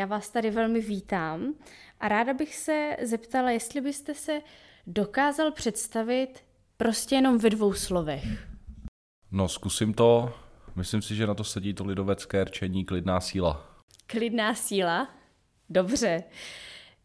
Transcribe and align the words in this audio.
já 0.00 0.06
vás 0.06 0.30
tady 0.30 0.50
velmi 0.50 0.80
vítám 0.80 1.54
a 2.00 2.08
ráda 2.08 2.34
bych 2.34 2.56
se 2.56 2.96
zeptala, 3.02 3.50
jestli 3.50 3.80
byste 3.80 4.14
se 4.14 4.40
dokázal 4.86 5.52
představit 5.52 6.44
prostě 6.76 7.14
jenom 7.14 7.38
ve 7.38 7.50
dvou 7.50 7.72
slovech. 7.72 8.24
No, 9.30 9.48
zkusím 9.48 9.94
to. 9.94 10.34
Myslím 10.76 11.02
si, 11.02 11.14
že 11.14 11.26
na 11.26 11.34
to 11.34 11.44
sedí 11.44 11.74
to 11.74 11.84
lidovecké 11.84 12.44
rčení 12.44 12.84
klidná 12.84 13.20
síla. 13.20 13.82
Klidná 14.06 14.54
síla? 14.54 15.08
Dobře. 15.70 16.24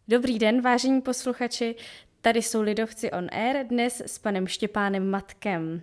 Dobrý 0.08 0.40
den, 0.40 0.62
vážení 0.62 1.02
posluchači. 1.02 1.76
Tady 2.22 2.42
jsou 2.42 2.62
Lidovci 2.62 3.12
on 3.12 3.28
Air 3.32 3.68
dnes 3.68 4.02
s 4.06 4.20
panem 4.20 4.48
Štěpánem 4.48 5.10
Matkem. 5.10 5.82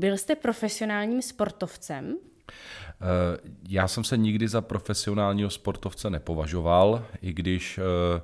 Byl 0.00 0.16
jste 0.16 0.36
profesionálním 0.36 1.22
sportovcem? 1.22 2.16
Eh, 2.50 3.50
já 3.68 3.88
jsem 3.88 4.04
se 4.04 4.16
nikdy 4.16 4.48
za 4.48 4.60
profesionálního 4.60 5.50
sportovce 5.50 6.10
nepovažoval, 6.10 7.04
i 7.22 7.32
když 7.32 7.78
eh, 7.78 8.22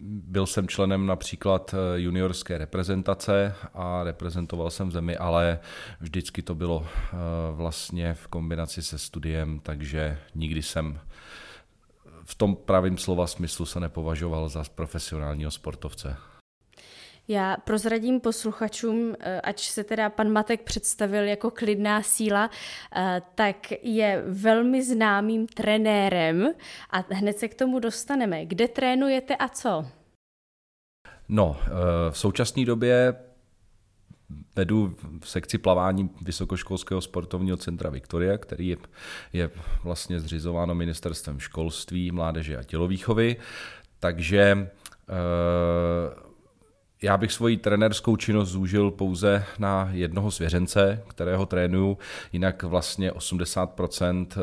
byl 0.00 0.46
jsem 0.46 0.68
členem 0.68 1.06
například 1.06 1.74
eh, 1.74 2.00
juniorské 2.00 2.58
reprezentace 2.58 3.54
a 3.74 4.02
reprezentoval 4.02 4.70
jsem 4.70 4.92
zemi, 4.92 5.16
ale 5.16 5.60
vždycky 6.00 6.42
to 6.42 6.54
bylo 6.54 6.86
vlastně 7.52 8.14
v 8.14 8.26
kombinaci 8.26 8.82
se 8.82 8.98
studiem, 8.98 9.60
takže 9.62 10.18
nikdy 10.34 10.62
jsem 10.62 11.00
v 12.24 12.34
tom 12.34 12.56
pravým 12.56 12.98
slova 12.98 13.26
smyslu 13.26 13.66
se 13.66 13.80
nepovažoval 13.80 14.48
za 14.48 14.64
profesionálního 14.74 15.50
sportovce. 15.50 16.16
Já 17.28 17.56
prozradím 17.56 18.20
posluchačům, 18.20 19.14
eh, 19.20 19.40
ať 19.40 19.60
se 19.60 19.84
teda 19.84 20.10
pan 20.10 20.32
Matek 20.32 20.62
představil 20.62 21.24
jako 21.24 21.50
klidná 21.50 22.02
síla, 22.02 22.50
eh, 22.96 23.22
tak 23.34 23.56
je 23.82 24.24
velmi 24.26 24.84
známým 24.84 25.46
trenérem 25.46 26.48
a 26.90 27.04
hned 27.10 27.38
se 27.38 27.48
k 27.48 27.54
tomu 27.54 27.78
dostaneme. 27.78 28.46
Kde 28.46 28.68
trénujete 28.68 29.36
a 29.36 29.48
co? 29.48 29.86
No, 31.28 31.56
eh, 31.60 31.70
v 32.10 32.18
současné 32.18 32.64
době 32.64 33.14
vedu 34.56 34.96
v 35.20 35.28
sekci 35.28 35.58
plavání 35.58 36.10
Vysokoškolského 36.22 37.00
sportovního 37.00 37.56
centra 37.56 37.90
Viktoria, 37.90 38.38
který 38.38 38.68
je, 38.68 38.76
je 39.32 39.50
vlastně 39.84 40.20
zřizováno 40.20 40.74
ministerstvem 40.74 41.40
školství, 41.40 42.10
mládeže 42.10 42.56
a 42.56 42.62
tělovýchovy. 42.62 43.36
Takže 44.00 44.70
já 47.04 47.16
bych 47.16 47.32
svoji 47.32 47.56
trenérskou 47.56 48.16
činnost 48.16 48.48
zúžil 48.48 48.90
pouze 48.90 49.44
na 49.58 49.88
jednoho 49.92 50.30
svěřence, 50.30 51.02
kterého 51.08 51.46
trénuju, 51.46 51.98
jinak 52.32 52.62
vlastně 52.62 53.10
80% 53.10 54.26
eh, 54.30 54.40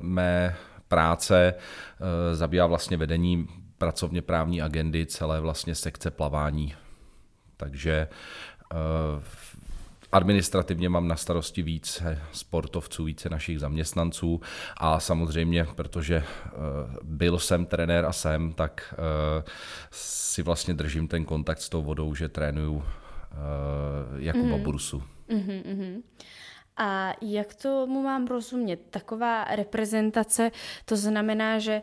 mé 0.00 0.56
práce 0.88 1.54
eh, 1.54 2.34
zabývá 2.34 2.66
vlastně 2.66 2.96
vedení 2.96 3.48
pracovně 3.78 4.22
právní 4.22 4.62
agendy 4.62 5.06
celé 5.06 5.40
vlastně 5.40 5.74
sekce 5.74 6.10
plavání. 6.10 6.74
Takže 7.56 8.08
eh, 8.72 8.76
Administrativně 10.12 10.88
mám 10.88 11.08
na 11.08 11.16
starosti 11.16 11.62
více 11.62 12.22
sportovců, 12.32 13.04
více 13.04 13.28
našich 13.28 13.60
zaměstnanců 13.60 14.40
a 14.76 15.00
samozřejmě, 15.00 15.66
protože 15.74 16.16
eh, 16.16 16.50
byl 17.02 17.38
jsem 17.38 17.66
trenér 17.66 18.04
a 18.04 18.12
jsem, 18.12 18.52
tak 18.52 18.94
eh, 18.94 19.44
si 19.90 20.42
vlastně 20.42 20.74
držím 20.74 21.08
ten 21.08 21.24
kontakt 21.24 21.60
s 21.60 21.68
tou 21.68 21.82
vodou, 21.82 22.14
že 22.14 22.28
trénuju 22.28 22.84
eh, 22.84 23.36
Jakuba 24.16 24.56
mm. 24.56 24.62
Bursu. 24.62 25.02
Mm-hmm, 25.28 25.62
mm-hmm. 25.62 26.02
A 26.76 27.12
jak 27.20 27.54
tomu 27.54 28.02
mám 28.02 28.26
rozumět? 28.26 28.80
Taková 28.90 29.44
reprezentace, 29.44 30.50
to 30.84 30.96
znamená, 30.96 31.58
že 31.58 31.82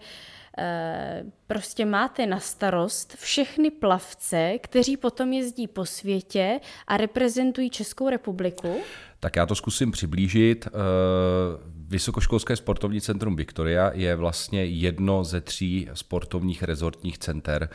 prostě 1.48 1.86
máte 1.86 2.26
na 2.26 2.40
starost 2.40 3.16
všechny 3.16 3.72
plavce, 3.72 4.54
kteří 4.62 4.98
potom 4.98 5.34
jezdí 5.34 5.68
po 5.68 5.86
světě 5.86 6.60
a 6.88 6.98
reprezentují 6.98 7.70
Českou 7.70 8.10
republiku? 8.10 8.78
Tak 9.20 9.36
já 9.36 9.46
to 9.46 9.56
zkusím 9.56 9.92
přiblížit. 9.92 10.68
Vysokoškolské 11.88 12.56
sportovní 12.56 13.02
centrum 13.02 13.36
Victoria 13.36 13.92
je 13.94 14.16
vlastně 14.16 14.66
jedno 14.66 15.24
ze 15.24 15.42
tří 15.42 15.90
sportovních 15.94 16.64
rezortních 16.64 17.18
center 17.18 17.70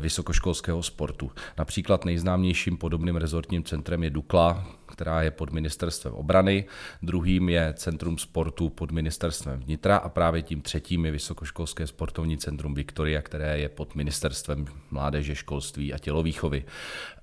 vysokoškolského 0.00 0.82
sportu. 0.82 1.30
Například 1.58 2.04
nejznámějším 2.04 2.76
podobným 2.76 3.16
rezortním 3.16 3.64
centrem 3.64 4.02
je 4.02 4.10
Dukla, 4.10 4.66
která 4.86 5.22
je 5.22 5.30
pod 5.30 5.52
ministerstvem 5.52 6.14
obrany, 6.14 6.64
druhým 7.02 7.48
je 7.48 7.74
Centrum 7.76 8.18
sportu 8.18 8.68
pod 8.68 8.92
ministerstvem 8.92 9.60
vnitra 9.60 9.96
a 9.96 10.08
právě 10.08 10.42
tím 10.42 10.62
třetím 10.62 11.04
je 11.04 11.12
Vysokoškolské 11.12 11.86
sportovní 11.86 12.38
centrum 12.38 12.74
Viktoria, 12.74 13.22
které 13.22 13.58
je 13.58 13.68
pod 13.68 13.94
ministerstvem 13.94 14.64
mládeže, 14.90 15.34
školství 15.34 15.94
a 15.94 15.98
tělovýchovy. 15.98 16.64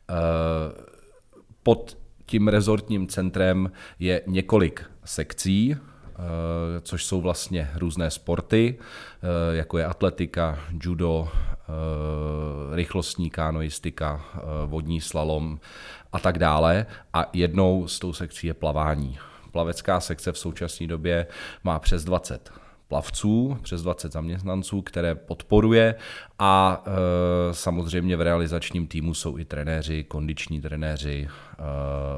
Eh, 0.10 0.14
pod 1.64 1.98
tím 2.26 2.48
rezortním 2.48 3.08
centrem 3.08 3.72
je 4.00 4.22
několik 4.28 4.86
sekcí, 5.08 5.76
eh, 5.76 6.18
což 6.82 7.06
jsou 7.06 7.22
vlastně 7.22 7.72
různé 7.76 8.12
sporty, 8.12 8.76
eh, 8.80 9.56
jako 9.56 9.78
je 9.78 9.86
atletika, 9.86 10.60
judo, 10.84 11.30
rychlostní 12.74 13.30
kanoistika, 13.30 14.26
vodní 14.66 15.02
slalom 15.02 15.60
a 16.14 16.20
tak 16.20 16.40
dále. 16.40 16.86
A 17.14 17.30
jednou 17.34 17.88
z 17.88 18.00
tou 18.00 18.14
sekcí 18.14 18.48
je 18.48 18.54
plavání. 18.54 19.20
Plavecká 19.52 20.00
sekce 20.00 20.32
v 20.32 20.38
současné 20.38 20.88
době 20.88 21.28
má 21.64 21.80
přes 21.80 22.04
20 22.04 22.52
plavců, 22.88 23.58
přes 23.62 23.82
20 23.82 24.12
zaměstnanců, 24.12 24.82
které 24.82 25.16
podporuje 25.16 25.96
a 26.40 26.84
e, 26.86 27.54
samozřejmě 27.54 28.18
v 28.18 28.22
realizačním 28.22 28.88
týmu 28.88 29.14
jsou 29.14 29.38
i 29.38 29.46
trenéři, 29.46 30.04
kondiční 30.04 30.62
trenéři, 30.62 31.28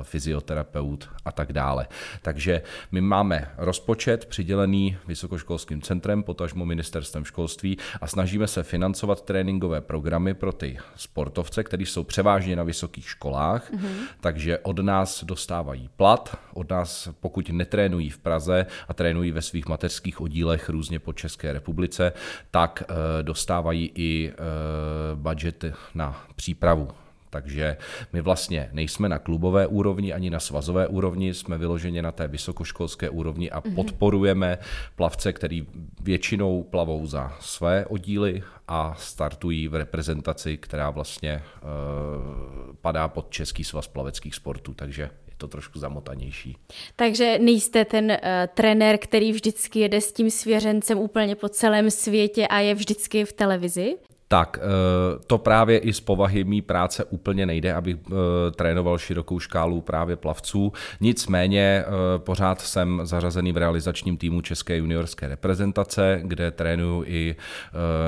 fyzioterapeut 0.03 1.09
a 1.25 1.31
tak 1.31 1.53
dále. 1.53 1.87
Takže 2.21 2.61
my 2.91 3.01
máme 3.01 3.51
rozpočet 3.57 4.25
přidělený 4.25 4.97
Vysokoškolským 5.07 5.81
centrem, 5.81 6.23
potažmo 6.23 6.65
ministerstvem 6.65 7.25
školství 7.25 7.77
a 8.01 8.07
snažíme 8.07 8.47
se 8.47 8.63
financovat 8.63 9.21
tréninkové 9.21 9.81
programy 9.81 10.33
pro 10.33 10.51
ty 10.51 10.77
sportovce, 10.95 11.63
kteří 11.63 11.85
jsou 11.85 12.03
převážně 12.03 12.55
na 12.55 12.63
vysokých 12.63 13.09
školách, 13.09 13.71
mm-hmm. 13.71 13.95
takže 14.21 14.59
od 14.59 14.79
nás 14.79 15.23
dostávají 15.23 15.89
plat, 15.97 16.37
od 16.53 16.69
nás 16.69 17.09
pokud 17.19 17.49
netrénují 17.49 18.09
v 18.09 18.17
Praze 18.17 18.65
a 18.87 18.93
trénují 18.93 19.31
ve 19.31 19.41
svých 19.41 19.67
mateřských 19.67 20.21
oddílech 20.21 20.69
různě 20.69 20.99
po 20.99 21.13
České 21.13 21.53
republice, 21.53 22.13
tak 22.51 22.83
e, 22.83 23.23
dostávají 23.23 23.91
i 23.95 24.31
Eh, 24.39 25.15
budget 25.15 25.65
na 25.95 26.23
přípravu. 26.35 26.87
Takže 27.29 27.77
my 28.13 28.21
vlastně 28.21 28.69
nejsme 28.71 29.09
na 29.09 29.19
klubové 29.19 29.67
úrovni 29.67 30.13
ani 30.13 30.29
na 30.29 30.39
svazové 30.39 30.87
úrovni, 30.87 31.33
jsme 31.33 31.57
vyloženě 31.57 32.01
na 32.01 32.11
té 32.11 32.27
vysokoškolské 32.27 33.09
úrovni 33.09 33.51
a 33.51 33.61
mm-hmm. 33.61 33.75
podporujeme 33.75 34.57
plavce, 34.95 35.33
který 35.33 35.67
většinou 36.01 36.63
plavou 36.63 37.05
za 37.05 37.37
své 37.39 37.85
oddíly 37.85 38.43
a 38.67 38.95
startují 38.99 39.67
v 39.67 39.75
reprezentaci, 39.75 40.57
která 40.57 40.89
vlastně 40.89 41.43
uh, 41.43 42.75
padá 42.81 43.07
pod 43.07 43.29
Český 43.29 43.63
svaz 43.63 43.87
plaveckých 43.87 44.35
sportů, 44.35 44.73
takže 44.73 45.09
to 45.37 45.47
trošku 45.47 45.79
zamotanější. 45.79 46.57
Takže 46.95 47.39
nejste 47.39 47.85
ten 47.85 48.11
uh, 48.11 48.17
trenér, 48.53 48.97
který 48.97 49.31
vždycky 49.31 49.79
jede 49.79 50.01
s 50.01 50.13
tím 50.13 50.31
svěřencem 50.31 50.97
úplně 50.97 51.35
po 51.35 51.49
celém 51.49 51.91
světě 51.91 52.47
a 52.47 52.59
je 52.59 52.75
vždycky 52.75 53.25
v 53.25 53.33
televizi? 53.33 53.97
Tak 54.31 54.59
eh, 54.61 55.19
to 55.27 55.37
právě 55.37 55.77
i 55.77 55.93
z 55.93 55.99
povahy 55.99 56.43
mý 56.43 56.61
práce 56.61 57.03
úplně 57.03 57.45
nejde, 57.45 57.73
abych 57.73 57.97
eh, 58.07 58.11
trénoval 58.51 58.97
širokou 58.97 59.39
škálu 59.39 59.81
právě 59.81 60.15
plavců. 60.15 60.73
Nicméně 61.01 61.83
eh, 61.85 61.85
pořád 62.17 62.61
jsem 62.61 63.01
zařazený 63.03 63.51
v 63.51 63.57
realizačním 63.57 64.17
týmu 64.17 64.41
České 64.41 64.77
juniorské 64.77 65.27
reprezentace, 65.27 66.21
kde 66.23 66.51
trénuju 66.51 67.03
i 67.07 67.35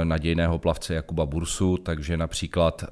nadějného 0.04 0.60
plavce 0.60 0.94
Jakuba 0.94 1.26
Bursu, 1.26 1.78
takže 1.78 2.18
například 2.18 2.84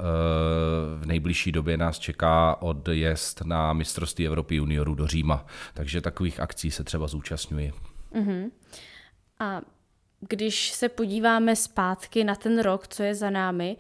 v 1.00 1.06
nejbližší 1.06 1.52
době 1.52 1.78
nás 1.78 2.00
čeká 2.00 2.62
odjezd 2.62 3.42
na 3.46 3.74
mistrovství 3.74 4.28
Evropy 4.28 4.56
juniorů 4.56 4.96
do 4.96 5.08
Říma. 5.08 5.46
Takže 5.74 6.02
takových 6.02 6.40
akcí 6.40 6.72
se 6.72 6.84
třeba 6.84 7.08
zúčastňuji. 7.08 7.74
Uh-huh. 8.16 8.52
A 9.40 9.62
když 10.20 10.72
se 10.72 10.90
podíváme 10.90 11.56
zpátky 11.56 12.24
na 12.24 12.36
ten 12.36 12.60
rok, 12.60 12.88
co 12.88 13.04
je 13.04 13.16
za 13.16 13.30
námi, 13.30 13.78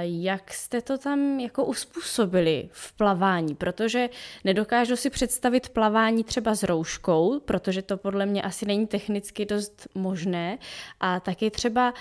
Jak 0.00 0.52
jste 0.52 0.82
to 0.82 0.98
tam 0.98 1.40
jako 1.40 1.64
uspůsobili 1.64 2.68
v 2.72 2.92
plavání? 2.92 3.54
Protože 3.54 4.08
nedokážu 4.44 4.96
si 4.96 5.10
představit 5.10 5.68
plavání 5.68 6.24
třeba 6.24 6.54
s 6.54 6.62
rouškou, 6.62 7.40
protože 7.40 7.82
to 7.82 7.96
podle 7.96 8.26
mě 8.26 8.42
asi 8.42 8.66
není 8.66 8.86
technicky 8.86 9.44
dost 9.44 9.88
možné. 9.94 10.58
A 11.00 11.20
taky 11.20 11.50
třeba 11.50 11.94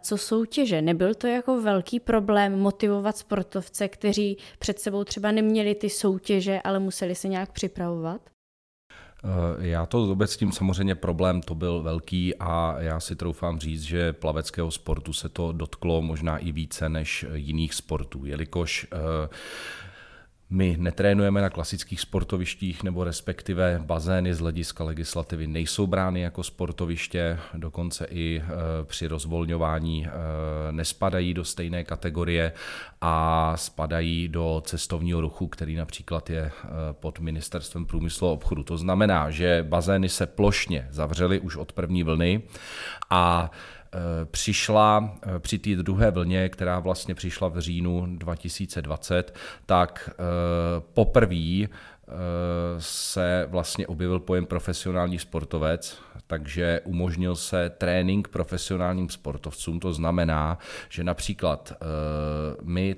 co 0.00 0.18
soutěže. 0.18 0.82
Nebyl 0.82 1.14
to 1.14 1.26
jako 1.26 1.60
velký 1.60 2.00
problém 2.00 2.58
motivovat 2.58 3.16
sportovce, 3.16 3.88
kteří 3.88 4.38
před 4.58 4.80
sebou 4.80 5.04
třeba 5.04 5.32
neměli 5.32 5.74
ty 5.74 5.90
soutěže, 5.90 6.60
ale 6.64 6.78
museli 6.78 7.14
se 7.14 7.28
nějak 7.28 7.52
připravovat? 7.52 8.35
Eh, 9.26 9.66
já 9.66 9.86
to 9.86 10.16
tím 10.36 10.52
samozřejmě 10.52 10.94
problém 10.94 11.42
to 11.42 11.54
byl 11.54 11.82
velký 11.82 12.34
a 12.36 12.76
já 12.78 13.00
si 13.00 13.16
troufám 13.16 13.58
říct, 13.58 13.82
že 13.82 14.12
plaveckého 14.12 14.70
sportu 14.70 15.12
se 15.12 15.28
to 15.28 15.52
dotklo 15.52 16.02
možná 16.02 16.38
i 16.38 16.52
více 16.52 16.88
než 16.88 17.26
jiných 17.34 17.74
sportů, 17.74 18.24
jelikož 18.24 18.86
uh, 18.92 18.98
my 20.50 20.76
netrénujeme 20.78 21.42
na 21.42 21.50
klasických 21.50 22.00
sportovištích 22.00 22.82
nebo 22.82 23.04
respektive 23.04 23.80
bazény 23.84 24.34
z 24.34 24.38
hlediska 24.40 24.84
legislativy 24.84 25.46
nejsou 25.46 25.86
brány 25.86 26.20
jako 26.20 26.42
sportoviště, 26.42 27.38
dokonce 27.54 28.06
i 28.10 28.42
e, 28.44 28.44
při 28.84 29.06
rozvolňování 29.06 30.06
e, 30.06 30.10
nespadají 30.72 31.34
do 31.34 31.44
stejné 31.44 31.84
kategorie 31.84 32.52
a 33.00 33.52
spadají 33.56 34.28
do 34.28 34.62
cestovního 34.66 35.20
ruchu, 35.20 35.48
který 35.48 35.76
například 35.76 36.30
je 36.30 36.40
e, 36.40 36.52
pod 36.92 37.20
ministerstvem 37.20 37.86
průmyslu 37.86 38.28
a 38.28 38.32
obchodu. 38.32 38.62
To 38.62 38.76
znamená, 38.76 39.30
že 39.30 39.66
bazény 39.68 40.08
se 40.08 40.26
plošně 40.26 40.88
zavřely 40.90 41.40
už 41.40 41.56
od 41.56 41.72
první 41.72 42.02
vlny 42.02 42.42
a 43.10 43.50
přišla 44.24 45.14
eh, 45.22 45.38
při 45.38 45.58
té 45.58 45.76
druhé 45.76 46.10
vlně, 46.10 46.48
která 46.48 46.78
vlastně 46.78 47.14
přišla 47.14 47.48
v 47.48 47.58
říjnu 47.58 48.06
2020, 48.06 49.36
tak 49.66 50.10
eh, 50.12 50.14
poprvé 50.94 51.66
se 52.78 53.46
vlastně 53.50 53.86
objevil 53.86 54.20
pojem 54.20 54.46
profesionální 54.46 55.18
sportovec, 55.18 55.98
takže 56.26 56.80
umožnil 56.84 57.36
se 57.36 57.70
trénink 57.70 58.28
profesionálním 58.28 59.08
sportovcům. 59.08 59.80
To 59.80 59.92
znamená, 59.92 60.58
že 60.88 61.04
například 61.04 61.72
my 62.62 62.96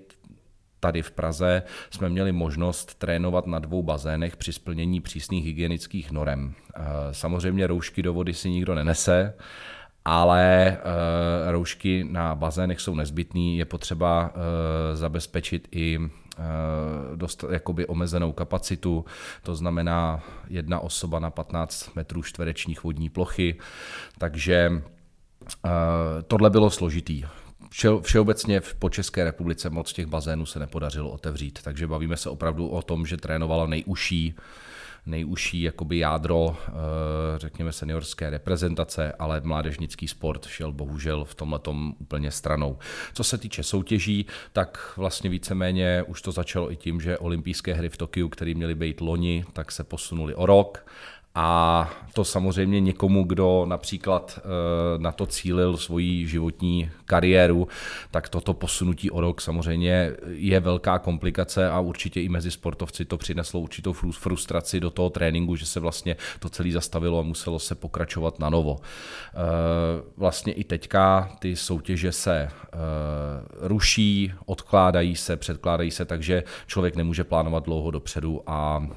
tady 0.80 1.02
v 1.02 1.10
Praze 1.10 1.62
jsme 1.90 2.08
měli 2.08 2.32
možnost 2.32 2.94
trénovat 2.94 3.46
na 3.46 3.58
dvou 3.58 3.82
bazénech 3.82 4.36
při 4.36 4.52
splnění 4.52 5.00
přísných 5.00 5.44
hygienických 5.44 6.10
norem. 6.10 6.54
Samozřejmě 7.12 7.66
roušky 7.66 8.02
do 8.02 8.14
vody 8.14 8.34
si 8.34 8.50
nikdo 8.50 8.74
nenese, 8.74 9.34
ale 10.08 10.76
uh, 10.78 11.52
roušky 11.52 12.06
na 12.10 12.34
bazénech 12.34 12.80
jsou 12.80 12.94
nezbytné, 12.94 13.40
je 13.40 13.64
potřeba 13.64 14.30
uh, 14.30 14.40
zabezpečit 14.94 15.68
i 15.72 15.98
uh, 15.98 16.06
dost 17.16 17.44
jakoby 17.50 17.86
omezenou 17.86 18.32
kapacitu, 18.32 19.04
to 19.42 19.54
znamená 19.54 20.20
jedna 20.48 20.80
osoba 20.80 21.18
na 21.18 21.30
15 21.30 21.94
metrů 21.96 22.22
čtverečních 22.22 22.84
vodní 22.84 23.08
plochy, 23.08 23.58
takže 24.18 24.82
tohle 26.26 26.50
bylo 26.50 26.70
složitý. 26.70 27.24
Vše, 27.70 27.88
všeobecně 28.02 28.60
po 28.78 28.90
České 28.90 29.24
republice 29.24 29.70
moc 29.70 29.92
těch 29.92 30.06
bazénů 30.06 30.46
se 30.46 30.58
nepodařilo 30.58 31.10
otevřít, 31.10 31.58
takže 31.62 31.86
bavíme 31.86 32.16
se 32.16 32.30
opravdu 32.30 32.68
o 32.68 32.82
tom, 32.82 33.06
že 33.06 33.16
trénovala 33.16 33.66
nejužší 33.66 34.34
nejužší 35.08 35.62
jakoby 35.62 35.98
jádro, 35.98 36.56
eh, 36.68 36.72
řekněme, 37.36 37.72
seniorské 37.72 38.30
reprezentace, 38.30 39.12
ale 39.18 39.40
mládežnický 39.44 40.08
sport 40.08 40.46
šel 40.46 40.72
bohužel 40.72 41.24
v 41.24 41.34
tomhle 41.34 41.60
úplně 41.98 42.30
stranou. 42.30 42.78
Co 43.14 43.24
se 43.24 43.38
týče 43.38 43.62
soutěží, 43.62 44.26
tak 44.52 44.92
vlastně 44.96 45.30
víceméně 45.30 46.02
už 46.06 46.22
to 46.22 46.32
začalo 46.32 46.72
i 46.72 46.76
tím, 46.76 47.00
že 47.00 47.18
olympijské 47.18 47.74
hry 47.74 47.88
v 47.88 47.96
Tokiu, 47.96 48.28
které 48.28 48.54
měly 48.54 48.74
být 48.74 49.00
loni, 49.00 49.44
tak 49.52 49.72
se 49.72 49.84
posunuli 49.84 50.34
o 50.34 50.46
rok 50.46 50.86
a 51.40 51.90
to 52.12 52.24
samozřejmě 52.24 52.80
někomu, 52.80 53.24
kdo 53.24 53.64
například 53.66 54.38
eh, 54.38 54.98
na 54.98 55.12
to 55.12 55.26
cílil 55.26 55.76
svoji 55.76 56.26
životní 56.26 56.90
kariéru, 57.04 57.68
tak 58.10 58.28
toto 58.28 58.54
posunutí 58.54 59.10
o 59.10 59.20
rok 59.20 59.40
samozřejmě 59.40 60.12
je 60.28 60.60
velká 60.60 60.98
komplikace 60.98 61.70
a 61.70 61.80
určitě 61.80 62.22
i 62.22 62.28
mezi 62.28 62.50
sportovci 62.50 63.04
to 63.04 63.16
přineslo 63.16 63.60
určitou 63.60 63.92
frustraci 63.92 64.80
do 64.80 64.90
toho 64.90 65.10
tréninku, 65.10 65.56
že 65.56 65.66
se 65.66 65.80
vlastně 65.80 66.16
to 66.40 66.48
celé 66.48 66.72
zastavilo 66.72 67.18
a 67.18 67.22
muselo 67.22 67.58
se 67.58 67.74
pokračovat 67.74 68.38
na 68.38 68.50
novo. 68.50 68.76
Eh, 68.80 69.38
vlastně 70.16 70.52
i 70.52 70.64
teďka 70.64 71.30
ty 71.38 71.56
soutěže 71.56 72.12
se 72.12 72.36
eh, 72.40 72.78
ruší, 73.60 74.32
odkládají 74.46 75.16
se, 75.16 75.36
předkládají 75.36 75.90
se, 75.90 76.04
takže 76.04 76.42
člověk 76.66 76.96
nemůže 76.96 77.24
plánovat 77.24 77.64
dlouho 77.64 77.90
dopředu 77.90 78.42
a 78.46 78.88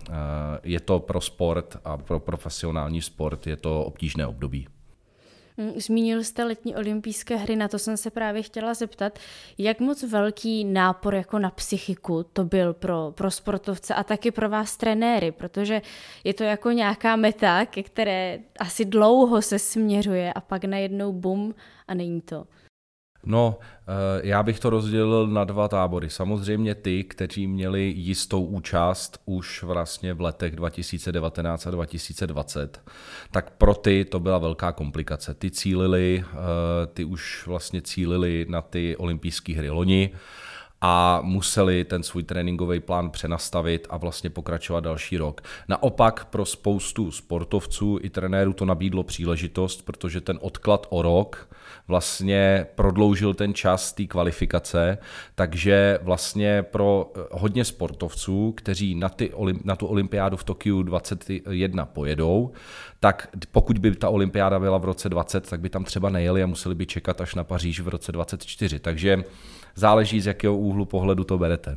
je 0.63 0.79
to 0.79 0.99
pro 0.99 1.21
sport 1.21 1.77
a 1.85 1.97
pro 1.97 2.30
profesionální 2.31 3.01
sport 3.01 3.47
je 3.47 3.57
to 3.57 3.85
obtížné 3.85 4.27
období. 4.27 4.67
Mm, 5.57 5.71
zmínil 5.75 6.23
jste 6.23 6.43
letní 6.43 6.75
olympijské 6.75 7.35
hry, 7.35 7.55
na 7.55 7.67
to 7.67 7.79
jsem 7.79 7.97
se 7.97 8.09
právě 8.09 8.43
chtěla 8.43 8.73
zeptat, 8.73 9.19
jak 9.57 9.79
moc 9.79 10.03
velký 10.03 10.65
nápor 10.65 11.15
jako 11.15 11.39
na 11.39 11.49
psychiku 11.49 12.23
to 12.33 12.43
byl 12.43 12.73
pro, 12.73 13.11
pro 13.11 13.31
sportovce 13.31 13.93
a 13.93 14.03
taky 14.03 14.31
pro 14.31 14.49
vás 14.49 14.77
trenéry, 14.77 15.31
protože 15.31 15.81
je 16.23 16.33
to 16.33 16.43
jako 16.43 16.71
nějaká 16.71 17.15
meta, 17.15 17.65
ke 17.65 17.83
které 17.83 18.39
asi 18.59 18.85
dlouho 18.85 19.41
se 19.41 19.59
směřuje 19.59 20.33
a 20.33 20.41
pak 20.41 20.63
najednou 20.63 21.13
bum 21.13 21.55
a 21.87 21.93
není 21.93 22.21
to. 22.21 22.47
No, 23.25 23.59
eh, 23.59 24.21
já 24.23 24.43
bych 24.43 24.59
to 24.59 24.69
rozdělil 24.69 25.27
na 25.27 25.43
dva 25.43 25.67
tábory. 25.67 26.09
Samozřejmě 26.09 26.75
ty, 26.75 27.03
kteří 27.03 27.47
měli 27.47 27.93
jistou 27.97 28.45
účast 28.45 29.21
už 29.25 29.63
vlastně 29.63 30.13
v 30.13 30.21
letech 30.21 30.55
2019 30.55 31.67
a 31.67 31.71
2020, 31.71 32.81
tak 33.31 33.49
pro 33.49 33.73
ty 33.73 34.05
to 34.05 34.19
byla 34.19 34.37
velká 34.37 34.71
komplikace. 34.71 35.33
Ty 35.33 35.51
cílili, 35.51 36.23
eh, 36.25 36.35
ty 36.87 37.05
už 37.05 37.47
vlastně 37.47 37.81
cílili 37.81 38.45
na 38.49 38.61
ty 38.61 38.95
olympijské 38.97 39.53
hry 39.53 39.69
loni 39.69 40.11
a 40.81 41.19
museli 41.23 41.85
ten 41.85 42.03
svůj 42.03 42.23
tréninkový 42.23 42.79
plán 42.79 43.09
přenastavit 43.09 43.87
a 43.89 43.97
vlastně 43.97 44.29
pokračovat 44.29 44.79
další 44.79 45.17
rok. 45.17 45.41
Naopak 45.67 46.25
pro 46.25 46.45
spoustu 46.45 47.11
sportovců 47.11 47.99
i 48.01 48.09
trenérů 48.09 48.53
to 48.53 48.65
nabídlo 48.65 49.03
příležitost, 49.03 49.81
protože 49.81 50.21
ten 50.21 50.39
odklad 50.41 50.87
o 50.89 51.01
rok 51.01 51.49
vlastně 51.87 52.67
prodloužil 52.75 53.33
ten 53.33 53.53
čas 53.53 53.93
té 53.93 54.05
kvalifikace, 54.05 54.97
takže 55.35 55.99
vlastně 56.01 56.63
pro 56.63 57.11
eh, 57.15 57.19
hodně 57.31 57.65
sportovců, 57.65 58.51
kteří 58.57 58.95
na, 58.95 59.09
ty, 59.09 59.31
na 59.63 59.75
tu 59.75 59.87
olympiádu 59.87 60.37
v 60.37 60.43
Tokiu 60.43 60.83
21 60.83 61.85
pojedou, 61.85 62.51
tak 62.99 63.27
pokud 63.51 63.77
by 63.77 63.95
ta 63.95 64.09
olympiáda 64.09 64.59
byla 64.59 64.77
v 64.77 64.85
roce 64.85 65.09
20, 65.09 65.49
tak 65.49 65.59
by 65.59 65.69
tam 65.69 65.83
třeba 65.83 66.09
nejeli 66.09 66.43
a 66.43 66.47
museli 66.47 66.75
by 66.75 66.85
čekat 66.85 67.21
až 67.21 67.35
na 67.35 67.43
Paříž 67.43 67.79
v 67.79 67.87
roce 67.87 68.11
24. 68.11 68.79
Takže 68.79 69.23
záleží, 69.75 70.21
z 70.21 70.27
jakého 70.27 70.57
úhlu 70.57 70.85
pohledu 70.85 71.23
to 71.23 71.37
berete. 71.37 71.75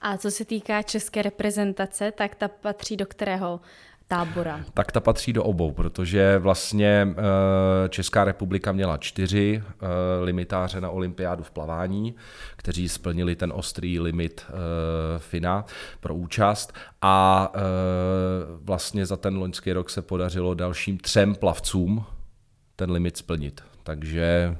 A 0.00 0.16
co 0.16 0.30
se 0.30 0.44
týká 0.44 0.82
české 0.82 1.22
reprezentace, 1.22 2.12
tak 2.12 2.34
ta 2.34 2.48
patří 2.48 2.96
do 2.96 3.06
kterého 3.06 3.60
tábora? 4.08 4.64
Tak 4.74 4.92
ta 4.92 5.00
patří 5.00 5.32
do 5.32 5.44
obou, 5.44 5.72
protože 5.72 6.38
vlastně 6.38 7.08
eh, 7.10 7.88
Česká 7.88 8.24
republika 8.24 8.72
měla 8.72 8.96
čtyři 8.96 9.62
eh, 9.62 9.86
limitáře 10.24 10.80
na 10.80 10.90
olympiádu 10.90 11.42
v 11.42 11.50
plavání, 11.50 12.14
kteří 12.56 12.88
splnili 12.88 13.36
ten 13.36 13.52
ostrý 13.54 14.00
limit 14.00 14.46
eh, 14.48 14.52
FINA 15.18 15.64
pro 16.00 16.14
účast 16.14 16.72
a 17.02 17.52
vlastně 18.60 19.06
za 19.06 19.16
ten 19.16 19.38
loňský 19.38 19.72
rok 19.72 19.90
se 19.90 20.02
podařilo 20.02 20.54
dalším 20.54 20.98
třem 20.98 21.34
plavcům 21.34 22.04
ten 22.76 22.90
limit 22.90 23.16
splnit. 23.16 23.60
Takže 23.82 24.56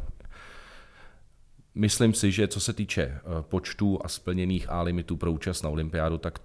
Myslím 1.78 2.14
si, 2.14 2.32
že 2.32 2.48
co 2.48 2.60
se 2.60 2.72
týče 2.72 3.20
počtu 3.40 3.98
a 4.04 4.08
splněných 4.08 4.70
A 4.70 4.82
limitů 4.82 5.16
pro 5.16 5.32
účast 5.32 5.62
na 5.62 5.70
olympiádu, 5.70 6.18
tak 6.18 6.38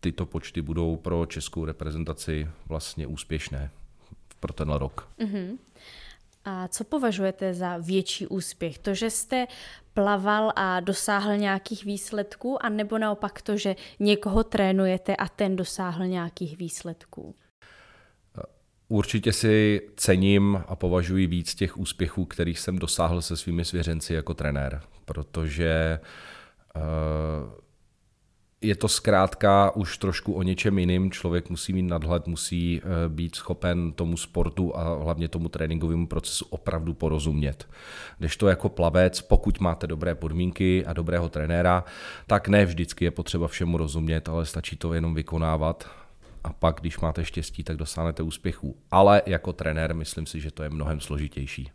tyto 0.00 0.26
počty 0.26 0.62
budou 0.62 0.96
pro 0.96 1.26
českou 1.26 1.64
reprezentaci 1.64 2.48
vlastně 2.66 3.06
úspěšné 3.06 3.70
pro 4.40 4.52
ten 4.52 4.70
rok. 4.70 5.08
Uh-huh. 5.18 5.58
A 6.44 6.68
co 6.68 6.84
považujete 6.84 7.54
za 7.54 7.76
větší 7.76 8.26
úspěch? 8.26 8.78
To, 8.78 8.94
že 8.94 9.10
jste 9.10 9.46
plaval 9.94 10.52
a 10.56 10.80
dosáhl 10.80 11.36
nějakých 11.36 11.84
výsledků, 11.84 12.64
anebo 12.64 12.98
naopak 12.98 13.42
to, 13.42 13.56
že 13.56 13.76
někoho 13.98 14.44
trénujete 14.44 15.16
a 15.16 15.28
ten 15.28 15.56
dosáhl 15.56 16.06
nějakých 16.06 16.58
výsledků? 16.58 17.34
Určitě 18.88 19.32
si 19.32 19.80
cením 19.96 20.62
a 20.68 20.76
považuji 20.76 21.26
víc 21.26 21.54
těch 21.54 21.78
úspěchů, 21.78 22.24
kterých 22.24 22.58
jsem 22.58 22.78
dosáhl 22.78 23.22
se 23.22 23.36
svými 23.36 23.64
svěřenci 23.64 24.14
jako 24.14 24.34
trenér, 24.34 24.80
protože 25.04 26.00
uh, 26.76 27.66
je 28.60 28.76
to 28.76 28.88
zkrátka 28.88 29.76
už 29.76 29.98
trošku 29.98 30.32
o 30.32 30.42
něčem 30.42 30.78
jiným. 30.78 31.10
Člověk 31.10 31.50
musí 31.50 31.72
mít 31.72 31.82
nadhled, 31.82 32.26
musí 32.26 32.80
eh, 32.80 33.08
být 33.08 33.34
schopen 33.34 33.92
tomu 33.92 34.16
sportu 34.16 34.76
a 34.76 35.02
hlavně 35.02 35.28
tomu 35.28 35.48
tréninkovému 35.48 36.06
procesu 36.06 36.46
opravdu 36.50 36.94
porozumět. 36.94 37.68
Když 38.18 38.36
to 38.36 38.48
jako 38.48 38.68
plavec, 38.68 39.22
pokud 39.22 39.60
máte 39.60 39.86
dobré 39.86 40.14
podmínky 40.14 40.86
a 40.86 40.92
dobrého 40.92 41.28
trenéra, 41.28 41.84
tak 42.26 42.48
ne 42.48 42.66
vždycky 42.66 43.04
je 43.04 43.10
potřeba 43.10 43.48
všemu 43.48 43.76
rozumět, 43.76 44.28
ale 44.28 44.46
stačí 44.46 44.76
to 44.76 44.94
jenom 44.94 45.14
vykonávat 45.14 45.88
a 46.46 46.52
pak, 46.52 46.80
když 46.80 46.98
máte 46.98 47.24
štěstí, 47.24 47.64
tak 47.64 47.76
dosáhnete 47.76 48.22
úspěchu. 48.22 48.76
Ale 48.90 49.22
jako 49.26 49.52
trenér 49.52 49.94
myslím 49.94 50.26
si, 50.26 50.40
že 50.40 50.50
to 50.50 50.62
je 50.62 50.70
mnohem 50.70 51.00
složitější. 51.00 51.70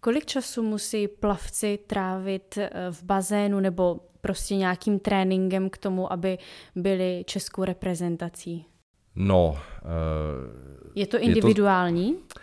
Kolik 0.00 0.26
času 0.26 0.62
musí 0.62 1.08
plavci 1.08 1.78
trávit 1.86 2.58
eh, 2.58 2.70
v 2.90 3.02
bazénu 3.02 3.60
nebo 3.60 4.00
prostě 4.20 4.56
nějakým 4.56 4.98
tréninkem 4.98 5.70
k 5.70 5.78
tomu, 5.78 6.12
aby 6.12 6.38
byli 6.74 7.24
českou 7.26 7.64
reprezentací? 7.64 8.64
No. 9.14 9.48
Uh, 9.48 9.58
je 10.94 11.06
to 11.06 11.18
individuální? 11.18 12.08
Je 12.08 12.14
to, 12.14 12.40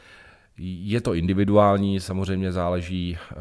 je 0.61 1.01
to 1.01 1.13
individuální, 1.13 1.99
samozřejmě 1.99 2.51
záleží, 2.51 3.17
uh, 3.31 3.37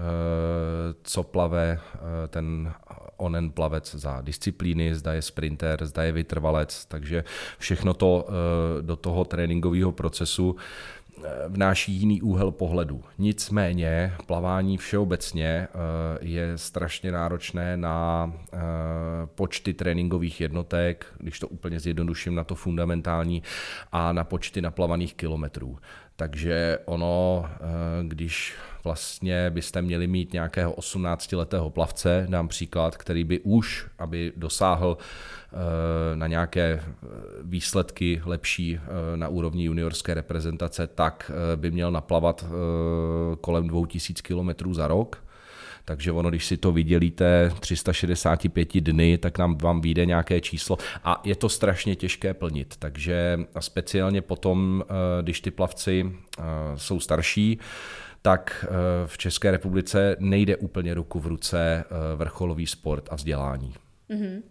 co 1.03 1.23
plave 1.23 1.81
uh, 1.95 2.01
ten 2.29 2.73
onen 3.17 3.51
plavec 3.51 3.95
za 3.95 4.21
disciplíny, 4.21 4.95
zda 4.95 5.13
je 5.13 5.23
sprinter, 5.23 5.87
zda 5.87 6.03
je 6.03 6.13
vytrvalec, 6.13 6.85
takže 6.85 7.25
všechno 7.59 7.95
to 7.95 8.29
do 8.81 8.97
toho 8.97 9.25
tréninkového 9.25 9.93
procesu 9.93 10.57
vnáší 11.49 11.93
jiný 11.93 12.23
úhel 12.23 12.51
pohledu. 12.51 13.05
Nicméně 13.19 14.15
plavání 14.27 14.77
všeobecně 14.77 15.47
eh, 15.47 15.69
je 16.21 16.59
strašně 16.59 17.13
náročné 17.13 17.77
na 17.77 18.33
eh, 18.53 18.59
počty 19.35 19.75
tréninkových 19.75 20.41
jednotek, 20.41 21.07
když 21.19 21.39
to 21.39 21.49
úplně 21.49 21.81
zjednoduším 21.81 22.35
na 22.35 22.45
to 22.45 22.55
fundamentální, 22.55 23.43
a 23.93 24.13
na 24.13 24.25
počty 24.25 24.61
naplavaných 24.61 25.15
kilometrů. 25.15 25.79
Takže 26.19 26.79
ono, 26.85 27.45
eh, 27.47 27.59
když 28.03 28.55
vlastně 28.85 29.51
byste 29.51 29.83
měli 29.83 30.07
mít 30.07 30.33
nějakého 30.33 30.73
18-letého 30.73 31.71
plavce, 31.71 32.27
dám 32.29 32.49
příklad, 32.49 32.97
který 32.97 33.25
by 33.25 33.41
už, 33.41 33.87
aby 33.99 34.33
dosáhl 34.37 34.99
eh, 34.99 36.17
na 36.17 36.27
nějaké 36.27 36.81
eh, 36.83 37.07
výsledky 37.43 38.23
lepší 38.25 38.81
na 39.17 39.29
úrovni 39.29 39.65
juniorské 39.65 40.15
reprezentace, 40.15 40.87
tak 40.87 41.31
by 41.57 41.71
měl 41.71 41.91
naplavat 41.91 42.45
kolem 43.41 43.69
2000 43.69 44.23
km 44.23 44.75
za 44.75 44.89
rok 44.89 45.28
takže 45.89 46.13
ono, 46.13 46.31
když 46.31 46.47
si 46.47 46.57
to 46.57 46.73
vydělíte 46.73 47.53
365 47.61 48.81
dny, 48.81 49.19
tak 49.19 49.39
nám 49.39 49.59
vám 49.59 49.81
vyjde 49.81 50.07
nějaké 50.07 50.41
číslo 50.41 50.77
a 51.05 51.21
je 51.25 51.37
to 51.37 51.49
strašně 51.49 51.97
těžké 51.97 52.35
plnit. 52.35 52.77
Takže 52.79 53.41
speciálně 53.61 54.23
potom, 54.23 54.85
eh, 54.85 55.23
když 55.23 55.41
ty 55.41 55.51
plavci 55.51 56.13
eh, 56.39 56.43
jsou 56.77 57.01
starší, 57.01 57.59
tak 58.23 58.67
eh, 58.69 58.69
v 59.07 59.19
České 59.19 59.51
republice 59.51 60.17
nejde 60.19 60.57
úplně 60.57 60.95
ruku 60.95 61.21
v 61.21 61.27
ruce 61.27 61.85
vrcholový 62.17 62.67
sport 62.67 63.09
a 63.11 63.15
vzdělání. 63.15 63.75
Mm-hmm. 64.11 64.43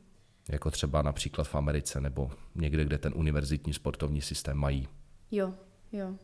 Jako 0.50 0.72
třeba 0.72 1.02
například 1.02 1.48
v 1.48 1.56
Americe 1.56 2.02
nebo 2.02 2.32
někde, 2.56 2.86
kde 2.86 2.98
ten 2.98 3.14
univerzitní 3.16 3.74
sportovní 3.74 4.22
systém 4.22 4.58
mají. 4.58 4.88
Jo, 5.32 5.54
jo. 5.92 6.16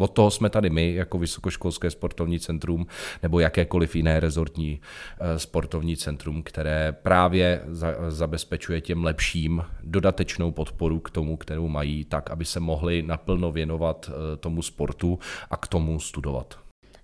Od 0.00 0.10
toho 0.10 0.30
jsme 0.30 0.50
tady 0.50 0.70
my, 0.70 0.94
jako 0.94 1.18
Vysokoškolské 1.18 1.90
sportovní 1.90 2.40
centrum, 2.40 2.86
nebo 3.22 3.40
jakékoliv 3.40 3.96
jiné 3.96 4.20
rezortní 4.20 4.80
eh, 5.20 5.38
sportovní 5.38 5.96
centrum, 5.96 6.42
které 6.42 6.92
právě 6.92 7.62
zabezpečuje 8.08 8.80
těm 8.80 9.04
lepším 9.04 9.64
dodatečnou 9.82 10.50
podporu 10.50 11.00
k 11.00 11.10
tomu, 11.10 11.36
kterou 11.36 11.68
mají, 11.68 12.04
tak, 12.04 12.30
aby 12.30 12.44
se 12.44 12.60
mohli 12.60 13.02
naplno 13.02 13.52
věnovat 13.52 14.10
eh, 14.10 14.36
tomu 14.36 14.62
sportu 14.62 15.18
a 15.50 15.56
k 15.56 15.66
tomu 15.66 16.00
studovat. 16.00 16.58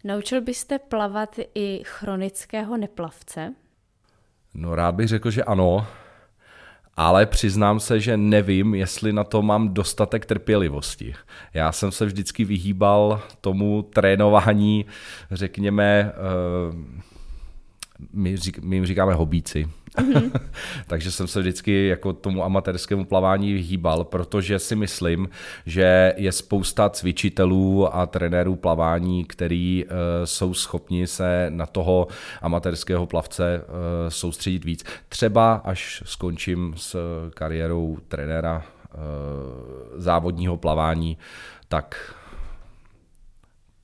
Naučil 0.04 0.40
byste 0.40 0.78
plavat 0.78 1.36
i 1.54 1.82
chronického 1.84 2.76
neplavce? 2.76 3.54
No 4.54 4.74
rád 4.74 4.94
bych 4.94 5.08
řekl, 5.08 5.30
že 5.30 5.44
ano, 5.44 5.86
ale 6.96 7.26
přiznám 7.26 7.80
se, 7.80 8.00
že 8.00 8.16
nevím, 8.16 8.74
jestli 8.74 9.12
na 9.12 9.24
to 9.24 9.42
mám 9.42 9.74
dostatek 9.74 10.26
trpělivosti. 10.26 11.14
Já 11.54 11.72
jsem 11.72 11.92
se 11.92 12.06
vždycky 12.06 12.44
vyhýbal 12.44 13.22
tomu 13.40 13.82
trénování, 13.82 14.86
řekněme, 15.30 16.12
uh, 16.68 16.74
my, 18.12 18.36
řík, 18.36 18.58
my 18.58 18.76
jim 18.76 18.86
říkáme 18.86 19.14
hobíci. 19.14 19.68
Takže 20.86 21.10
jsem 21.10 21.26
se 21.26 21.40
vždycky 21.40 21.86
jako 21.86 22.12
tomu 22.12 22.44
amatérskému 22.44 23.04
plavání 23.04 23.52
vyhýbal, 23.52 24.04
protože 24.04 24.58
si 24.58 24.76
myslím, 24.76 25.28
že 25.66 26.14
je 26.16 26.32
spousta 26.32 26.90
cvičitelů 26.90 27.96
a 27.96 28.06
trenérů 28.06 28.56
plavání, 28.56 29.24
který 29.24 29.84
uh, 29.84 29.90
jsou 30.24 30.54
schopni 30.54 31.06
se 31.06 31.46
na 31.50 31.66
toho 31.66 32.06
amatérského 32.42 33.06
plavce 33.06 33.62
uh, 33.62 33.74
soustředit 34.08 34.64
víc. 34.64 34.84
Třeba 35.08 35.54
až 35.54 36.02
skončím 36.06 36.74
s 36.76 36.96
kariérou 37.34 37.98
trenéra 38.08 38.56
uh, 38.56 39.00
závodního 40.00 40.56
plavání, 40.56 41.18
tak 41.68 42.14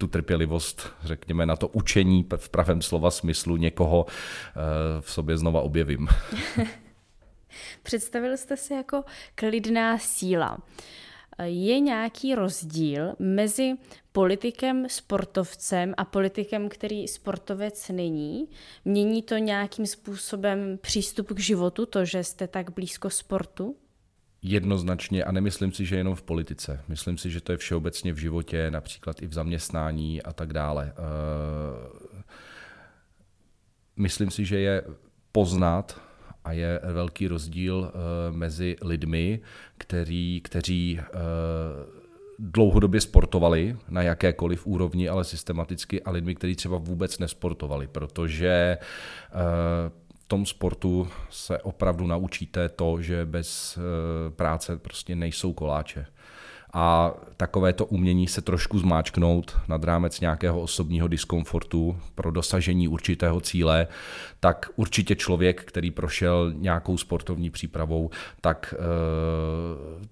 tu 0.02 0.09
trpělivost, 0.09 0.90
řekněme, 1.02 1.47
na 1.47 1.56
to 1.56 1.68
učení 1.68 2.26
v 2.37 2.49
pravém 2.49 2.82
slova 2.82 3.11
smyslu 3.11 3.56
někoho 3.56 4.06
eh, 4.09 4.52
v 5.00 5.12
sobě 5.12 5.38
znova 5.38 5.61
objevím. 5.61 6.09
Představil 7.82 8.37
jste 8.37 8.56
se 8.56 8.75
jako 8.75 9.04
klidná 9.35 9.99
síla. 9.99 10.59
Je 11.42 11.80
nějaký 11.80 12.35
rozdíl 12.35 13.14
mezi 13.18 13.75
politikem, 14.12 14.88
sportovcem 14.88 15.94
a 15.97 16.04
politikem, 16.04 16.68
který 16.68 17.09
sportovec 17.09 17.88
není? 17.88 18.49
Mění 18.85 19.23
to 19.23 19.37
nějakým 19.37 19.87
způsobem 19.87 20.78
přístup 20.80 21.32
k 21.32 21.38
životu, 21.38 21.87
to, 21.87 22.04
že 22.04 22.25
jste 22.25 22.49
tak 22.49 22.71
blízko 22.71 23.11
sportu? 23.11 23.76
Jednoznačně 24.43 25.25
a 25.25 25.33
nemyslím 25.33 25.73
si, 25.73 25.85
že 25.85 25.97
jenom 25.97 26.15
v 26.15 26.23
politice. 26.23 26.81
Myslím 26.89 27.19
si, 27.19 27.31
že 27.31 27.41
to 27.41 27.53
je 27.53 27.59
všeobecně 27.59 28.13
v 28.13 28.17
životě, 28.17 28.71
například 28.71 29.23
i 29.23 29.27
v 29.27 29.33
zaměstnání 29.33 30.23
a 30.23 30.33
tak 30.33 30.53
dále. 30.53 30.93
Eh, 30.93 32.23
myslím 33.97 34.31
si, 34.31 34.45
že 34.45 34.59
je 34.59 34.83
poznat 35.33 36.01
a 36.45 36.53
je 36.53 36.81
velký 36.93 37.29
rozdíl 37.29 37.93
eh, 37.95 38.33
mezi 38.33 38.77
lidmi, 38.83 39.41
který, 39.79 40.41
kteří 40.41 41.01
eh, 41.01 41.07
dlouhodobě 42.39 43.01
sportovali 43.01 43.77
na 43.89 44.03
jakékoliv 44.03 44.67
úrovni, 44.67 45.09
ale 45.09 45.25
systematicky 45.25 46.03
a 46.03 46.11
lidmi, 46.11 46.35
kteří 46.35 46.57
třeba 46.57 46.77
vůbec 46.77 47.19
nesportovali, 47.19 47.87
protože 47.87 48.79
tom 50.26 50.47
sportu 50.47 51.09
se 51.31 51.59
opravdu 51.59 52.07
naučíte 52.07 52.69
to, 52.69 53.02
že 53.02 53.25
bez 53.25 53.79
eh, 53.79 54.31
práce 54.31 54.76
prostě 54.76 55.17
nejsou 55.17 55.52
koláče. 55.52 56.07
A 56.75 57.14
takové 57.37 57.73
to 57.73 57.87
umění 57.87 58.29
se 58.29 58.43
trošku 58.43 58.79
zmáčknout 58.79 59.59
nad 59.69 59.85
rámec 59.85 60.21
nějakého 60.21 60.61
osobního 60.61 61.09
diskomfortu 61.09 61.99
pro 62.14 62.31
dosažení 62.31 62.88
určitého 62.88 63.41
cíle, 63.41 63.87
tak 64.41 64.71
určitě 64.76 65.17
člověk, 65.17 65.64
který 65.64 65.91
prošel 65.91 66.52
nějakou 66.57 66.99
sportovní 66.99 67.50
přípravou, 67.50 68.11
tak 68.41 68.75
e, 68.75 68.79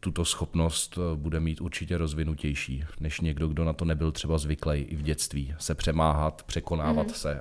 tuto 0.00 0.25
schopnost 0.25 0.99
eh, 0.99 1.17
bude 1.17 1.40
mít 1.40 1.61
určitě 1.61 1.99
rozvinutější, 1.99 2.85
než 3.00 3.21
někdo, 3.21 3.49
kdo 3.49 3.64
na 3.64 3.73
to 3.73 3.85
nebyl 3.85 4.12
třeba 4.12 4.38
zvyklý 4.38 4.79
i 4.79 4.97
v 4.97 5.02
dětství. 5.02 5.55
Se 5.59 5.75
přemáhat, 5.75 6.43
překonávat 6.43 7.07
mm. 7.07 7.14
se, 7.14 7.40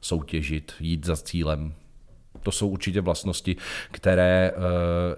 soutěžit, 0.00 0.72
jít 0.80 1.06
za 1.06 1.16
cílem. 1.16 1.74
To 2.42 2.52
jsou 2.52 2.68
určitě 2.68 3.00
vlastnosti, 3.00 3.56
které 3.90 4.50
eh, 4.50 4.56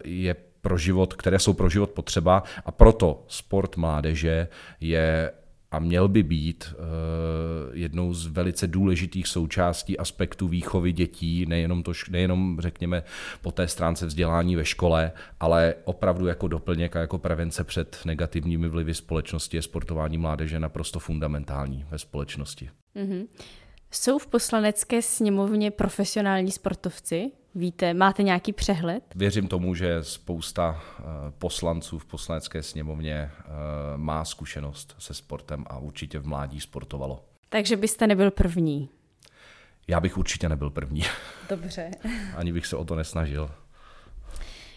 je 0.05 0.37
pro 0.61 0.79
život, 0.79 1.15
které 1.15 1.39
jsou 1.39 1.53
pro 1.53 1.69
život 1.69 1.91
potřeba 1.91 2.43
a 2.65 2.71
proto 2.71 3.25
sport 3.29 3.77
mládeže 3.77 4.49
je 4.81 5.33
a 5.73 5.79
měl 5.79 6.09
by 6.09 6.23
být 6.23 6.75
uh, 6.75 6.85
jednou 7.77 8.15
z 8.15 8.27
velice 8.27 8.67
důležitých 8.67 9.29
součástí 9.29 9.99
aspektů 9.99 10.49
výchovy 10.49 10.93
dětí, 10.93 11.47
nejenom, 11.47 11.83
to, 11.83 11.93
nejenom 12.11 12.61
řekněme 12.61 13.03
po 13.43 13.53
té 13.53 13.69
stránce 13.69 14.07
vzdělání 14.07 14.57
ve 14.57 14.65
škole, 14.65 15.13
ale 15.41 15.75
opravdu 15.85 16.27
jako 16.27 16.49
doplněk 16.49 16.97
a 16.97 17.01
jako 17.01 17.19
prevence 17.19 17.65
před 17.65 17.99
negativními 18.05 18.69
vlivy 18.69 18.95
společnosti 18.95 19.57
je 19.57 19.63
sportování 19.63 20.19
mládeže 20.19 20.61
naprosto 20.61 20.99
fundamentální 20.99 21.85
ve 21.91 21.99
společnosti. 21.99 22.71
Mm-hmm. 22.97 23.27
Jsou 23.95 24.19
v 24.19 24.27
poslanecké 24.27 25.03
sněmovně 25.03 25.71
profesionální 25.71 26.51
sportovci? 26.51 27.31
Víte, 27.55 27.95
máte 27.95 28.23
nějaký 28.23 28.53
přehled? 28.53 29.05
Věřím 29.15 29.49
tomu, 29.49 29.75
že 29.75 30.05
spousta 30.05 30.83
eh, 30.99 31.03
poslanců 31.39 31.99
v 31.99 32.05
poslanecké 32.05 32.63
sněmovně 32.63 33.15
eh, 33.15 33.49
má 33.97 34.25
zkušenost 34.25 34.95
se 34.99 35.15
sportem 35.15 35.65
a 35.67 35.79
určitě 35.79 36.19
v 36.19 36.27
mládí 36.27 36.61
sportovalo. 36.61 37.25
Takže 37.49 37.77
byste 37.77 38.07
nebyl 38.07 38.31
první? 38.31 38.89
Já 39.89 40.01
bych 40.01 40.19
určitě 40.19 40.49
nebyl 40.49 40.71
první. 40.71 41.03
Dobře. 41.49 41.91
Ani 42.37 42.53
bych 42.53 42.67
se 42.67 42.77
o 42.77 42.85
to 42.85 42.95
nesnažil. 42.95 43.51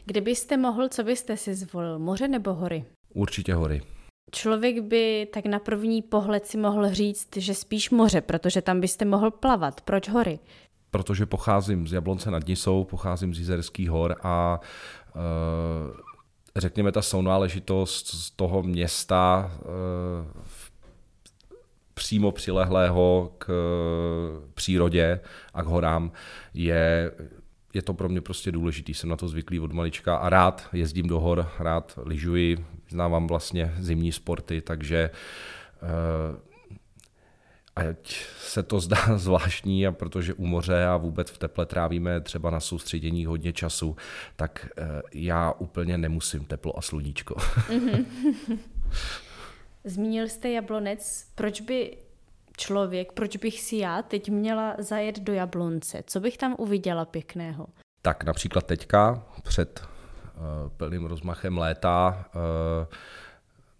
Kdybyste 0.05 0.57
mohl, 0.57 0.89
co 0.89 1.03
byste 1.03 1.37
si 1.37 1.55
zvolil, 1.55 1.99
moře 1.99 2.27
nebo 2.27 2.53
hory? 2.53 2.85
Určitě 3.13 3.53
hory. 3.53 3.81
Člověk 4.31 4.79
by 4.79 5.27
tak 5.33 5.45
na 5.45 5.59
první 5.59 6.01
pohled 6.01 6.45
si 6.45 6.57
mohl 6.57 6.93
říct, 6.93 7.37
že 7.37 7.53
spíš 7.53 7.89
moře, 7.89 8.21
protože 8.21 8.61
tam 8.61 8.81
byste 8.81 9.05
mohl 9.05 9.31
plavat. 9.31 9.81
Proč 9.81 10.09
hory? 10.09 10.39
Protože 10.91 11.25
pocházím 11.25 11.87
z 11.87 11.93
Jablonce 11.93 12.31
nad 12.31 12.47
Nisou, 12.47 12.83
pocházím 12.83 13.33
z 13.33 13.39
Jizerských 13.39 13.89
hor 13.89 14.15
a 14.23 14.59
e, 15.15 15.19
řekněme 16.59 16.91
ta 16.91 17.01
sounáležitost 17.01 18.07
z 18.07 18.31
toho 18.31 18.63
města 18.63 19.51
e, 19.53 19.65
přímo 21.93 22.31
přilehlého 22.31 23.31
k 23.37 23.51
přírodě 24.53 25.19
a 25.53 25.63
k 25.63 25.65
horám 25.65 26.11
je 26.53 27.11
je 27.73 27.81
to 27.81 27.93
pro 27.93 28.09
mě 28.09 28.21
prostě 28.21 28.51
důležitý, 28.51 28.93
jsem 28.93 29.09
na 29.09 29.15
to 29.15 29.27
zvyklý 29.27 29.59
od 29.59 29.71
malička 29.71 30.15
a 30.15 30.29
rád 30.29 30.69
jezdím 30.73 31.07
do 31.07 31.19
hor, 31.19 31.49
rád 31.59 31.99
lyžuji, 32.03 32.65
znávám 32.89 33.27
vlastně 33.27 33.73
zimní 33.79 34.11
sporty, 34.11 34.61
takže 34.61 35.09
uh, 35.81 36.39
ať 37.75 38.15
se 38.39 38.63
to 38.63 38.79
zdá 38.79 38.97
zvláštní, 39.17 39.87
a 39.87 39.91
protože 39.91 40.33
u 40.33 40.45
moře 40.45 40.85
a 40.85 40.97
vůbec 40.97 41.29
v 41.29 41.37
teple 41.37 41.65
trávíme 41.65 42.21
třeba 42.21 42.49
na 42.49 42.59
soustředění 42.59 43.25
hodně 43.25 43.53
času, 43.53 43.95
tak 44.35 44.69
uh, 44.77 44.85
já 45.13 45.51
úplně 45.51 45.97
nemusím 45.97 46.45
teplo 46.45 46.77
a 46.77 46.81
sluníčko. 46.81 47.35
Zmínil 49.83 50.29
jste 50.29 50.49
Jablonec, 50.49 51.27
proč 51.35 51.61
by 51.61 51.97
člověk, 52.57 53.11
proč 53.11 53.37
bych 53.37 53.61
si 53.61 53.75
já 53.75 54.01
teď 54.01 54.29
měla 54.29 54.75
zajet 54.79 55.19
do 55.19 55.33
Jablonce? 55.33 56.03
Co 56.07 56.19
bych 56.19 56.37
tam 56.37 56.55
uviděla 56.57 57.05
pěkného? 57.05 57.67
Tak 58.01 58.23
například 58.23 58.65
teďka 58.65 59.25
před 59.43 59.87
plným 60.77 61.05
rozmachem 61.05 61.57
léta 61.57 62.25
uh, 62.35 62.41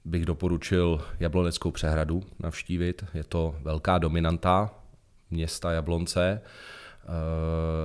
bych 0.06 0.26
doporučil 0.26 1.02
Jabloneckou 1.20 1.72
přehradu 1.72 2.24
navštívit. 2.40 3.06
Je 3.14 3.24
to 3.24 3.56
velká 3.62 3.98
dominanta 3.98 4.72
města 5.32 5.72
Jablonce 5.72 6.42
uh, 6.42 7.10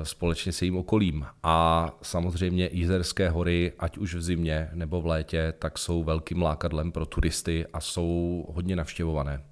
společně 0.03 0.53
s 0.53 0.63
jejím 0.63 0.77
okolím. 0.77 1.27
A 1.43 1.91
samozřejmě 2.03 2.69
Jizerské 2.73 3.31
hory, 3.31 3.73
ať 3.79 3.99
už 3.99 4.15
v 4.15 4.23
zimě 4.23 4.71
nebo 4.73 5.01
v 5.01 5.07
létě, 5.07 5.55
tak 5.59 5.79
jsou 5.79 6.05
velkým 6.05 6.43
lákadlem 6.43 6.93
pro 6.93 7.07
turisty 7.07 7.67
a 7.73 7.81
jsou 7.81 8.45
hodně 8.49 8.77
navštěvované. 8.77 9.45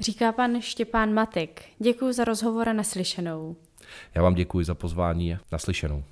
Říká 0.00 0.32
pan 0.32 0.60
Štěpán 0.60 1.14
Matek. 1.14 1.64
Děkuji 1.78 2.12
za 2.12 2.24
rozhovor 2.24 2.68
a 2.68 2.72
naslyšenou. 2.72 3.56
Já 4.14 4.22
vám 4.22 4.34
děkuji 4.34 4.64
za 4.64 4.74
pozvání 4.74 5.38
naslyšenou. 5.52 6.04